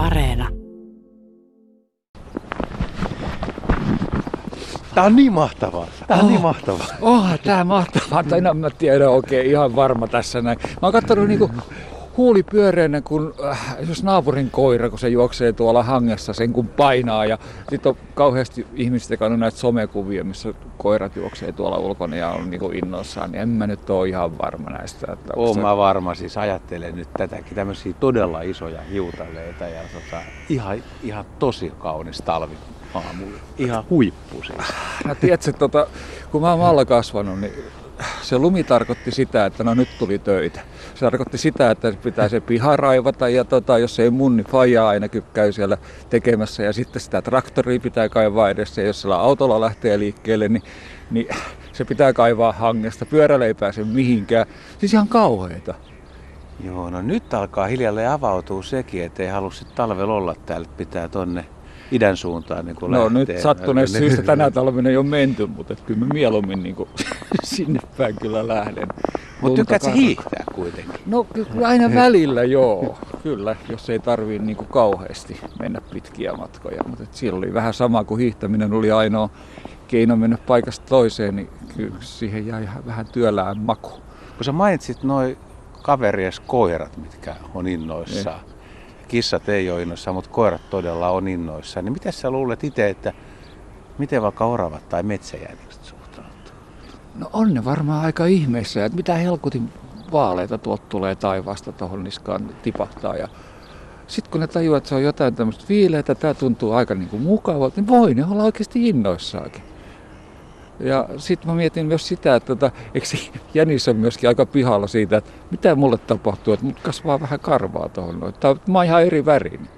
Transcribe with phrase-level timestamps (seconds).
[0.00, 0.48] Areena.
[4.94, 5.86] Tää on niin mahtavaa.
[6.06, 6.30] Tää on oh.
[6.30, 6.86] niin mahtavaa.
[7.00, 8.24] Oh, tää mahtavaa.
[8.24, 10.58] Tai en mä tiedä oikein ihan varma tässä näin.
[10.62, 11.50] Mä oon kattonut niinku
[12.16, 17.26] huuli pyöreänä, kun äh, jos naapurin koira, kun se juoksee tuolla hangessa, sen kun painaa.
[17.26, 17.38] Ja
[17.70, 22.70] sitten on kauheasti ihmiset kannut näitä somekuvia, missä koirat juoksee tuolla ulkona ja on niinku
[22.74, 23.32] innoissaan.
[23.32, 25.12] Niin en mä nyt ole ihan varma näistä.
[25.12, 25.60] Että Oon se...
[25.60, 31.72] mä varma, siis ajattelen nyt tätäkin tämmöisiä todella isoja hiutaleita ja tota, ihan, ihan tosi
[31.78, 32.56] kaunis talvi
[32.94, 33.38] aamulla.
[33.58, 34.68] Ihan huippu siis.
[35.06, 35.86] No tiedätkö, tota,
[36.30, 37.52] kun mä oon maalla kasvanut, niin
[38.22, 40.60] se lumi tarkoitti sitä, että no nyt tuli töitä.
[40.94, 44.88] Se tarkoitti sitä, että pitää se piha raivata ja tota, jos ei mun, niin faija
[44.88, 45.78] ainakin käy siellä
[46.10, 50.62] tekemässä ja sitten sitä traktoria pitää kaivaa edessä ja jos sillä autolla lähtee liikkeelle, niin,
[51.10, 51.28] niin
[51.72, 53.06] se pitää kaivaa hangesta.
[53.06, 54.46] Pyörällä ei pääse mihinkään.
[54.78, 55.74] Siis ihan kauheita.
[56.64, 61.08] Joo, no nyt alkaa hiljalleen avautua sekin, että ei halua sitten talvella olla täällä, pitää
[61.08, 61.44] tonne
[61.92, 63.34] idän suuntaan niin No lähtee.
[63.34, 66.88] nyt sattuneesta syystä tänä talvena ei ole menty, mutta et kyllä mä mieluummin niin kuin,
[67.44, 68.88] sinne päin kyllä lähden.
[69.40, 71.00] Mutta tykkäätkö hiihtää kuitenkin?
[71.06, 76.82] No kyllä aina välillä joo, kyllä, jos ei tarvii niin kuin kauheasti mennä pitkiä matkoja.
[76.86, 79.30] Mutta siellä oli vähän sama kuin hiihtäminen oli ainoa
[79.88, 83.90] keino mennä paikasta toiseen, niin kyllä siihen jäi vähän työlään maku.
[84.36, 85.36] Kun sä mainitsit noin
[85.82, 88.40] kaveries koirat, mitkä on innoissaan.
[89.10, 91.84] Kissat ei ole innoissaan, mutta koirat todella on innoissaan.
[91.84, 93.12] Niin miten sä luulet itse, että
[93.98, 96.52] miten vaikka oravat tai metsäjänikset suhtautuu?
[97.14, 99.72] No on ne varmaan aika ihmeessä, että mitä helkutin
[100.12, 103.16] vaaleita tuolta tulee taivaasta tuohon niskaan tipahtaa.
[103.16, 103.28] Ja
[104.06, 107.22] sitten kun ne tajuaa, että se on jotain tämmöistä viileitä, tämä tuntuu aika niin kuin
[107.22, 109.62] mukavalta, niin voi ne olla oikeasti innoissaakin.
[110.80, 113.06] Ja sitten mä mietin myös sitä, että tota, eikö
[113.54, 117.88] jänis on myöskin aika pihalla siitä, että mitä mulle tapahtuu, että mut kasvaa vähän karvaa
[117.88, 118.34] tuohon noin.
[118.66, 119.68] Mä oon ihan eri värin.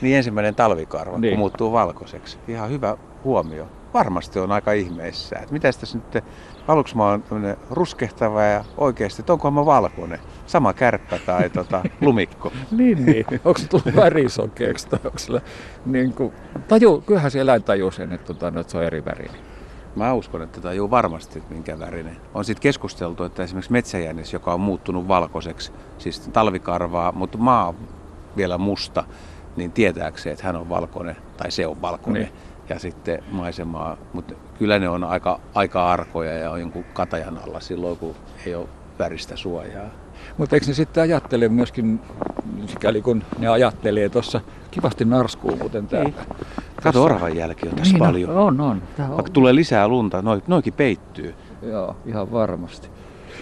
[0.00, 1.30] Niin ensimmäinen talvikarva, niin.
[1.30, 2.38] kun muuttuu valkoiseksi.
[2.48, 3.68] Ihan hyvä huomio.
[3.94, 5.36] Varmasti on aika ihmeissä.
[5.36, 6.24] Että mitä tässä nyt,
[6.68, 7.24] aluksi mä oon
[7.70, 10.18] ruskehtava ja oikeasti, että onkohan mä valkoinen?
[10.46, 12.52] Sama kärppä tai tota, lumikko.
[12.70, 13.26] niin, niin.
[13.44, 15.40] Onko se tullut värisokeeksi tai onko sillä,
[15.86, 16.32] niin kuin,
[16.68, 19.30] taju, kyllähän se eläin tajuu sen, että, tota, että se on eri väri.
[19.96, 22.16] Mä uskon, että tajuu varmasti, minkä värinen.
[22.34, 27.74] On sitten keskusteltu, että esimerkiksi metsäjännes, joka on muuttunut valkoiseksi, siis talvikarvaa, mutta maa on
[28.36, 29.04] vielä musta,
[29.56, 32.22] niin tietääkseen, että hän on valkoinen tai se on valkoinen.
[32.22, 32.32] Niin.
[32.68, 37.60] Ja sitten maisemaa, mutta kyllä ne on aika, aika arkoja ja on jonkun katajan alla
[37.60, 38.14] silloin, kun
[38.46, 39.90] ei ole väristä suojaa.
[40.38, 42.00] Mutta eikö ne sitten ajattele myöskin,
[42.66, 46.10] sikäli kun ne ajattelee tuossa kivasti narskuu muuten täällä.
[46.10, 46.46] Niin.
[46.82, 48.34] Kato, oravan jälki on tässä niin, paljon.
[48.34, 48.82] No, on, on.
[48.98, 49.32] Vaikka on.
[49.32, 51.34] tulee lisää lunta, noi, noikin peittyy.
[51.62, 52.88] Joo, ihan varmasti.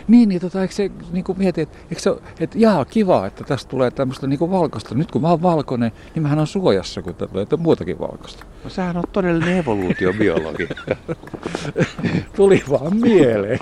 [0.08, 3.44] Niin, niin tota, eikö se niin kuin mieti, että, eikö se, että jaa, kiva, että
[3.44, 4.94] tästä tulee tämmöistä niin kuin valkoista.
[4.94, 8.44] Nyt kun mä oon valkoinen, niin mähän on suojassa, kun tulee muutakin valkoista.
[8.64, 10.68] No sähän on todellinen evoluutiobiologi.
[12.36, 13.58] Tuli vaan mieleen.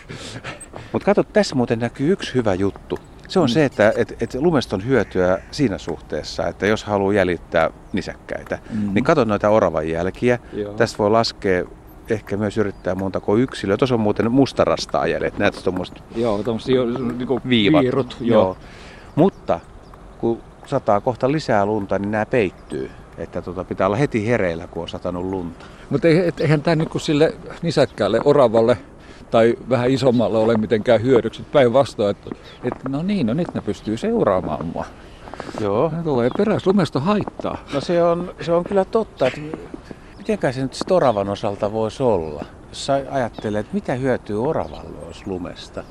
[0.93, 2.99] Mutta kato, tässä muuten näkyy yksi hyvä juttu.
[3.29, 3.49] Se on mm.
[3.49, 8.95] se, että et, et lumesta on hyötyä siinä suhteessa, että jos haluaa jäljittää nisäkkäitä, mm.
[8.95, 10.39] niin kato noita oravan jälkiä.
[10.53, 10.73] Joo.
[10.73, 11.65] Tästä voi laskea
[12.11, 13.77] ehkä myös yrittää montako yksilöä.
[13.77, 16.73] Tuossa on muuten mustarastaa jäljet, näet tuommoista Joo, tuommoista
[17.19, 17.83] niinku viivat.
[17.83, 18.43] Viirut, joo.
[18.43, 18.57] joo.
[19.15, 19.61] Mutta
[20.19, 22.91] kun sataa kohta lisää lunta, niin nämä peittyy.
[23.19, 25.67] Että tota, pitää olla heti hereillä, kun on satanut lunta.
[25.91, 26.09] Mutta
[26.41, 28.79] eihän tämä niin sille nisäkkäälle, oravalle
[29.31, 31.43] tai vähän isommalle ole mitenkään hyödyksi.
[31.53, 32.31] Päinvastoin, että,
[32.65, 34.85] että no niin, no nyt ne pystyy seuraamaan mua.
[35.61, 35.93] Joo.
[35.97, 37.59] Ne tulee perässä, lumesta haittaa.
[37.75, 39.41] No se on, se on kyllä totta, että
[40.19, 42.45] mitenkä se nyt oravan osalta voisi olla?
[42.69, 45.85] Jos ajattelee, että mitä hyötyy oravalle olisi lumesta?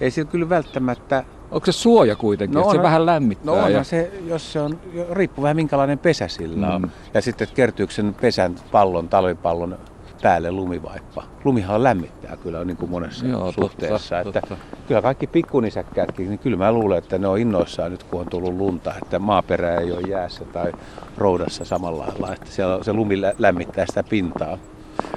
[0.00, 3.54] Ei sillä kyllä välttämättä Onko se suoja kuitenkin, no että se vähän lämmittää?
[3.54, 3.84] No ja...
[3.84, 4.78] se, jos se on,
[5.12, 6.82] riippuu vähän minkälainen pesä sillä on.
[6.82, 6.90] Mm.
[7.14, 9.78] Ja sitten, että kertyykö sen pesän pallon, talvipallon
[10.22, 11.22] päälle lumivaippa.
[11.44, 14.22] Lumihan lämmittää kyllä niin kuin monessa Joo, suhteessa.
[14.24, 14.64] Totta, että totta.
[14.88, 18.54] Kyllä kaikki pikkunisäkkäätkin, niin kyllä mä luulen, että ne on innoissaan nyt kun on tullut
[18.54, 20.72] lunta, että maaperä ei ole jäässä tai
[21.16, 24.58] roudassa samalla lailla, että siellä se lumi lämmittää sitä pintaa.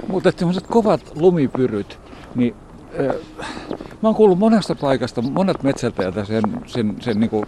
[0.08, 1.98] Mutta sellaiset kovat lumipyryt,
[2.34, 2.54] niin
[3.00, 3.14] äh,
[4.02, 7.46] mä oon kuullut monesta paikasta, monet metsältäjät sen, sen, sen niin kuin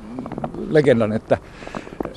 [0.71, 1.39] legendan, että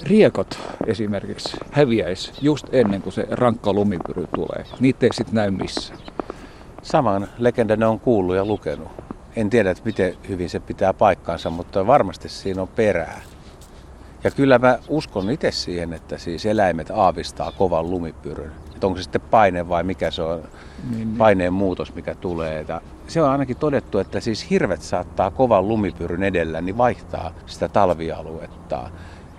[0.03, 4.65] riekot esimerkiksi häviäisi just ennen kuin se rankka lumipyry tulee.
[4.79, 5.99] Niitä ei sitten näy missään.
[6.81, 8.87] Saman legendan on kuullut ja lukenut.
[9.35, 13.21] En tiedä, että miten hyvin se pitää paikkaansa, mutta varmasti siinä on perää.
[14.23, 18.51] Ja kyllä mä uskon itse siihen, että siis eläimet aavistaa kovan lumipyryn.
[18.73, 20.41] Että onko se sitten paine vai mikä se on,
[20.89, 21.17] niin, niin.
[21.17, 22.65] paineen muutos mikä tulee.
[22.67, 27.67] Ja se on ainakin todettu, että siis hirvet saattaa kovan lumipyryn edellä niin vaihtaa sitä
[27.67, 28.89] talvialuetta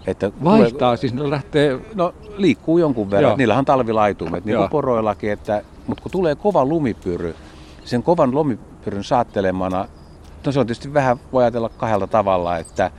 [0.06, 1.78] Että Vaihtaa, tulee, siis ne lähtee...
[1.94, 3.36] No liikkuu jonkun verran, Joo.
[3.36, 7.36] niillä on talvilaitumet, niin kuin poroillakin, että, mutta kun tulee kova lumipyry,
[7.84, 9.88] sen kovan lumipyryn saattelemana,
[10.46, 12.90] no se on tietysti vähän, voi ajatella kahdella tavalla, että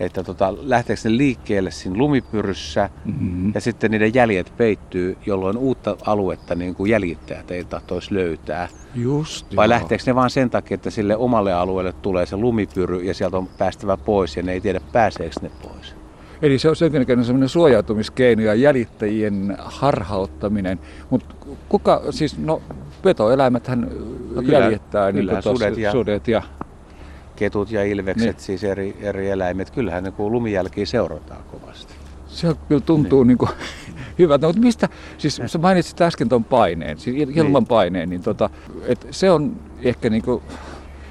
[0.00, 3.52] että tota, lähteekö ne liikkeelle siinä lumipyryssä mm-hmm.
[3.54, 8.68] ja sitten niiden jäljet peittyy, jolloin uutta aluetta niin kuin jäljittäjät ei tahtoisi löytää.
[8.94, 9.68] Just, Vai joo.
[9.68, 13.46] lähteekö ne vaan sen takia, että sille omalle alueelle tulee se lumipyry ja sieltä on
[13.46, 15.94] päästävä pois ja ne ei tiedä pääseekö ne pois?
[16.42, 20.78] Eli se on sellainen suojautumiskeino ja jäljittäjien harhauttaminen.
[21.10, 21.34] Mutta
[21.68, 22.62] kuka, siis no
[23.02, 23.80] petoeläimethän
[24.34, 26.42] no kyllä, jäljittää kyllä, niin sudet, ja, sudet ja
[27.40, 28.44] ketut ja ilvekset, niin.
[28.44, 29.70] siis eri, eri eläimet.
[29.70, 31.94] Kyllähän kun lumijälkiä seurataan kovasti.
[32.26, 33.28] Se kyllä tuntuu niin.
[33.28, 33.50] Niin kuin,
[34.18, 34.88] hyvältä, mutta mistä,
[35.18, 37.66] siis sä mainitsit äsken tuon paineen, siis ilman niin.
[37.66, 38.50] paineen, niin tota,
[38.86, 40.42] et se on ehkä niin kuin,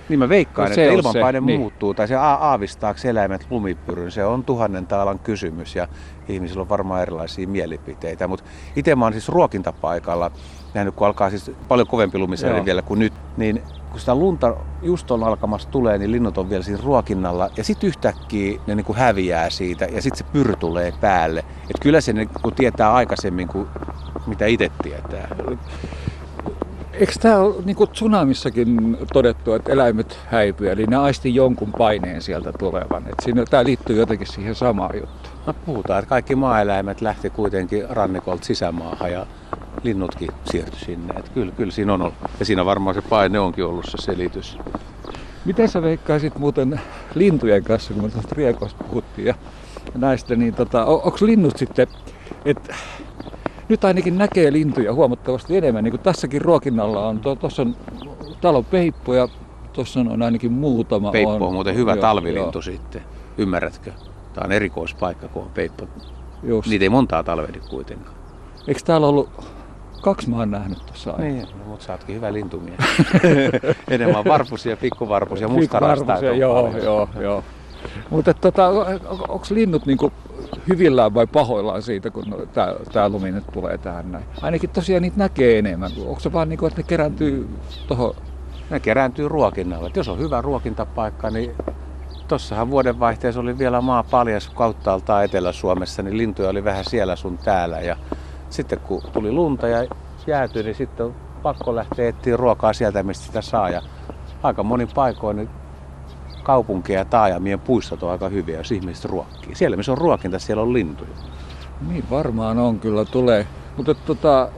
[0.10, 1.60] niin mä veikkaan, se että ilmanpaine se, niin.
[1.60, 4.12] muuttuu tai se aavistaako eläimet lumipyryn.
[4.12, 5.88] Se on tuhannen taalan kysymys ja
[6.28, 8.28] ihmisillä on varmaan erilaisia mielipiteitä.
[8.28, 8.46] Mutta
[8.76, 10.32] itse mä oon siis ruokintapaikalla
[10.74, 13.62] nähnyt, kun alkaa siis paljon kovempi lumisääri vielä kuin nyt, niin
[13.92, 17.50] kun sitä lunta just on alkamassa tulee, niin linnut on vielä siinä ruokinnalla.
[17.58, 21.40] Ja sitten yhtäkkiä ne niin kuin häviää siitä ja sitten se pyr tulee päälle.
[21.40, 23.68] Et kyllä se niin kuin tietää aikaisemmin kuin
[24.28, 25.28] mitä itse tietää.
[26.94, 32.22] Eikö tämä ole niin kuin tsunamissakin todettu, että eläimet häipyy, eli ne aisti jonkun paineen
[32.22, 33.04] sieltä tulevan.
[33.08, 35.34] Et siinä, tämä liittyy jotenkin siihen samaan juttuun.
[35.48, 39.26] No puhutaan, että kaikki maaeläimet lähti kuitenkin rannikolta sisämaahan ja
[39.84, 41.14] linnutkin siirtyi sinne.
[41.18, 42.16] Että kyllä, kyllä siinä on ollut.
[42.40, 44.58] Ja siinä varmaan se paine onkin ollut se selitys.
[45.46, 46.82] Miten sä veikkaisit muuten
[47.16, 49.34] lintujen kanssa, kun me tuosta riekosta puhuttiin ja
[49.96, 51.88] näistä, niin tota, on, onko linnut sitten,
[52.46, 52.76] että
[53.70, 57.76] nyt ainakin näkee lintuja huomattavasti enemmän, niin kuin tässäkin ruokinnalla on, tuossa on,
[58.42, 59.28] täällä on peippo ja
[59.74, 61.12] tuossa on ainakin muutama.
[61.12, 62.62] Peippo on, on muuten hyvä joo, talvilintu joo.
[62.62, 63.02] sitten,
[63.38, 63.92] ymmärrätkö?
[64.34, 65.88] Tämä on erikoispaikka, kun on peippo.
[66.44, 66.70] Just.
[66.70, 68.16] Niitä ei montaa talvehdi kuitenkaan.
[68.68, 69.30] Eikö täällä ollut
[70.02, 72.80] Kaksi mä oon nähnyt tuossa Niin, no, mutta sä ootkin hyvä lintumies.
[73.90, 76.20] Enemmän varpusia, pikkuvarpusia, mustarastaa.
[76.20, 76.84] Joo, paljon.
[76.84, 77.44] joo, joo.
[78.10, 78.68] Mutta tota,
[79.28, 80.14] onko linnut niinku
[80.68, 82.48] hyvillään vai pahoillaan siitä, kun
[82.94, 84.26] tämä lumi nyt tulee tähän näin?
[84.42, 85.92] Ainakin tosiaan niitä näkee enemmän.
[86.06, 87.50] Onko se vaan niinku, että ne kerääntyy
[87.88, 88.16] tuohon?
[88.70, 89.88] Ne kerääntyy ruokinnalla.
[89.88, 91.52] Et jos on hyvä ruokintapaikka, niin
[92.28, 97.80] Tossahan vuodenvaihteessa oli vielä maa paljas kauttaaltaan Etelä-Suomessa, niin lintuja oli vähän siellä sun täällä.
[97.80, 97.98] Ja
[98.50, 99.88] sitten kun tuli lunta ja
[100.28, 103.70] jäätyi, niin sitten on pakko lähteä etsiä ruokaa sieltä, mistä sitä saa.
[103.70, 103.82] Ja
[104.44, 105.50] aika monin paikoin niin
[106.44, 109.56] kaupunkien ja taajamien puistot on aika hyviä, jos ihmiset ruokkii.
[109.56, 111.10] Siellä missä on ruokinta, siellä on lintuja.
[111.88, 113.48] Niin varmaan on, kyllä tulee.
[113.78, 114.50] Mutta tota,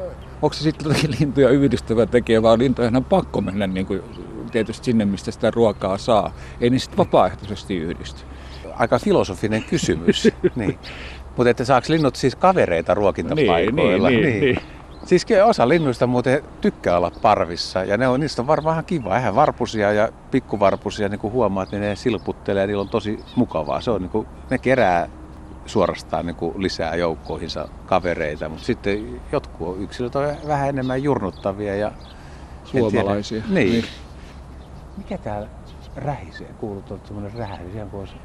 [0.42, 4.04] onko se sitten jotakin lintuja yhdistävä tekijä, vaan lintuja on pakko mennä niin kuin,
[4.52, 6.34] tietysti sinne, mistä sitä ruokaa saa.
[6.62, 8.22] Ei ne sitten vapaaehtoisesti yhdisty.
[8.78, 10.28] Aika filosofinen kysymys.
[10.56, 10.80] niin.
[11.38, 14.10] Mutta että saako linnut siis kavereita ruokintapaikoilla?
[14.10, 14.82] Niin, niin, niin, niin.
[15.06, 19.16] Siis osa linnuista muuten tykkää olla parvissa ja ne on, niistä on varmaan kiva.
[19.16, 23.82] Eihän varpusia ja pikkuvarpusia niin kuin huomaat, niin ne silputtelee ja niillä on tosi mukavaa.
[23.82, 25.10] Se on, niin kuin, ne kerää
[25.66, 31.92] suorastaan niin kuin lisää joukkoihinsa kavereita, mutta sitten jotkut yksilöt on vähän enemmän jurnuttavia ja
[32.64, 33.44] Suomalaisia.
[33.50, 33.72] Niin.
[33.72, 33.86] niin.
[34.98, 35.48] Mikä täällä
[35.96, 36.48] rähisee?
[36.60, 38.16] Kuuluu tuolta semmoinen rähähdys, ihan kuin olisi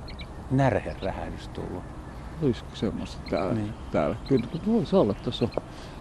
[0.50, 1.82] närhen rähähdys tullut.
[2.42, 3.54] Olisiko semmoista täällä?
[3.54, 3.74] Niin.
[3.92, 4.16] täällä?
[4.28, 5.14] Kyllä voisi olla.
[5.14, 5.48] Tuossa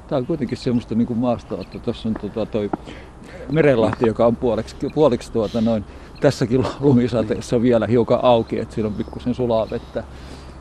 [0.07, 1.19] Tää on kuitenkin semmoista niin kuin
[1.61, 2.69] että Tuossa on tota toi
[3.51, 5.85] Merenlahti, joka on puoliksi, puoliksi tuota noin,
[6.21, 10.03] tässäkin lumisateessa vielä hiukan auki, että siinä on pikkusen sulaa vettä.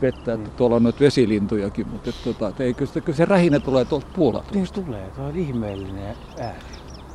[0.02, 3.24] vettä että tuolla on noita vesilintujakin, mutta et, tota, et ei, kyllä, se, kyllä se
[3.24, 4.54] rähinä tulee tuolta puolelta.
[4.54, 6.58] Niin tulee, tuo on ihmeellinen ääni.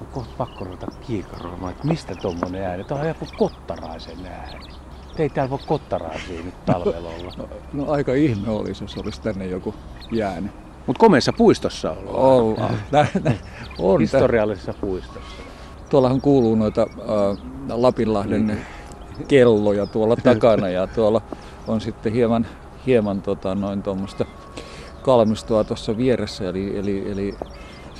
[0.02, 2.84] On kohta pakko ruveta kiikaroimaan, että mistä tuommoinen ääni.
[2.84, 4.89] Tuo on joku kottaraisen ääni.
[5.20, 7.34] Ei täällä voi kottaraisia nyt talvella olla.
[7.38, 9.76] No, no, aika ihme olisi, jos olisi tänne joku
[10.12, 10.52] jäänyt.
[10.88, 12.16] Mutta komeessa puistossa ollaan.
[12.16, 12.78] Ollaan.
[13.80, 15.36] on Historiallisessa puistossa.
[15.90, 17.38] Tuollahan kuuluu noita äh,
[17.70, 19.26] Lapinlahden mm.
[19.28, 21.22] kelloja tuolla takana ja tuolla
[21.68, 22.48] on sitten hieman,
[22.86, 24.26] hieman tota, noin tuommoista
[25.02, 27.38] kalmistoa tuossa vieressä, eli, eli, eli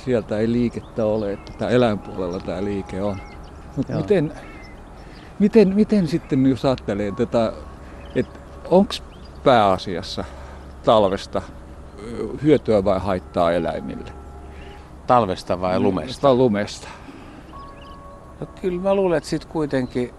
[0.04, 3.16] sieltä ei liikettä ole, että tämä eläinpuolella tämä liike on.
[3.76, 4.32] Mutta miten,
[5.40, 7.52] miten, miten sitten, jos ajattelee tätä,
[8.14, 8.38] että
[8.70, 8.92] onko
[9.44, 10.24] pääasiassa
[10.84, 11.42] talvesta
[12.42, 14.12] hyötyä vai haittaa eläimille?
[15.06, 16.34] Talvesta vai lumesta?
[16.34, 16.88] Lumesta.
[18.40, 20.14] No, kyllä mä luulen, että sitten kuitenkin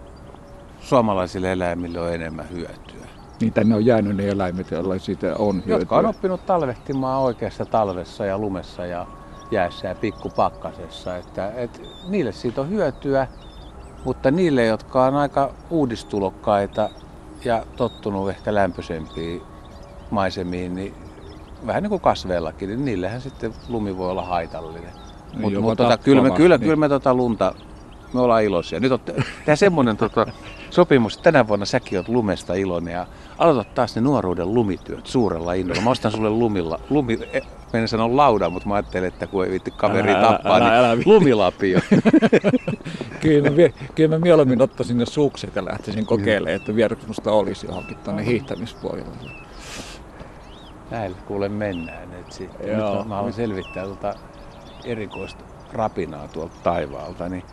[0.80, 3.02] suomalaisille eläimille on enemmän hyötyä.
[3.42, 5.78] Niin tänne on jäänyt ne eläimet, joilla siitä on hyötyä.
[5.78, 9.08] Jotka on oppinut talvehtimaan oikeassa talvessa ja lumessa ja
[9.52, 11.18] jäässä ja pikkupakkasessa.
[11.18, 13.28] Että, et, niille siitä on hyötyä,
[14.06, 16.90] mutta niille, jotka on aika uudistulokkaita
[17.46, 19.42] ja tottunut ehkä lämpöisempiin
[20.12, 20.94] maisemiin, niin
[21.68, 24.92] vähän niin kuin kasveillakin, niin niillähän sitten lumi voi olla haitallinen.
[25.32, 26.64] Niin, Mutta mut, tota, kyllä, me, kyllä, niin.
[26.64, 27.56] kyllä me tota lunta,
[28.14, 28.80] me ollaan iloisia.
[28.80, 29.00] Nyt on
[29.46, 30.28] tämä semmoinen tota,
[30.70, 35.54] sopimus, että tänä vuonna säkin oot lumesta iloinen ja aloitat taas ne nuoruuden lumityöt suurella
[35.54, 35.82] innolla.
[35.82, 37.44] Mä ostan sulle lumilla, lumi, eh,
[37.74, 40.66] meidän sanoa lauda, mutta mä ajattelin, että kun ei viitti kaveri Älä, älä, tappaa, älä,
[40.66, 41.10] niin älä viitti.
[41.10, 41.80] lumilapio.
[43.22, 47.66] Kyllä mä, kyllä mä mieluummin ottaisin ne sukset ja lähtisin kokeilemaan, että vieläkö musta olisi
[47.66, 49.12] johonkin tuonne hiihtämispuolelle.
[50.92, 52.68] Näillä kuule mennään nyt sitten.
[52.68, 52.96] Nyt Joo.
[52.96, 54.14] mä, mä haluan selvittää tuota
[54.86, 57.44] erikoista rapinaa tuolta taivaalta, niin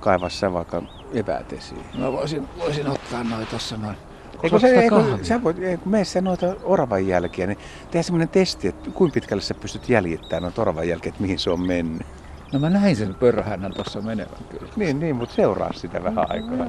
[0.00, 1.84] kaivaa sä vaikka eväät esiin.
[1.98, 3.96] Mä voisin, voisin ottaa noin tossa noin.
[4.42, 8.28] Eikö se, eikö, sä voit, ei, kun mene sä noita oravan jälkiä, niin tehdään semmoinen
[8.28, 12.06] testi, että kuinka pitkälle sä pystyt jäljittämään noita oravan jälkiä, että mihin se on mennyt.
[12.52, 14.72] No mä näin sen pörhännän tuossa menevän kyllä.
[14.76, 16.66] Niin, niin, mutta seuraa sitä vähän aikaa.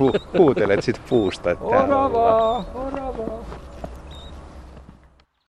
[0.00, 1.84] Hu, huutelet sit puusta, että ollaan.
[1.84, 2.64] oravaa.